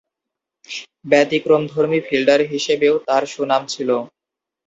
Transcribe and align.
ব্যতিক্রমধর্মী 1.05 1.99
fielder 2.07 2.39
হিসেবেও 2.51 2.95
তার 3.07 3.23
সুনাম 3.33 3.61
ছিল। 3.67 3.89